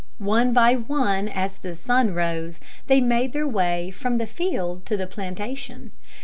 One 0.17 0.51
by 0.51 0.73
one, 0.77 1.27
as 1.29 1.57
the 1.57 1.75
sun 1.75 2.15
rose, 2.15 2.59
they 2.87 2.99
made 3.01 3.33
their 3.33 3.47
way 3.47 3.91
from 3.91 4.17
the 4.17 4.25
field 4.25 4.83
to 4.87 4.97
the 4.97 5.05
plantation. 5.05 5.91